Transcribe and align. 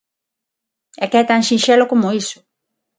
É 1.03 1.05
que 1.11 1.17
é 1.23 1.25
tan 1.31 1.41
sinxelo 1.49 1.89
como 1.91 2.13
iso. 2.21 2.39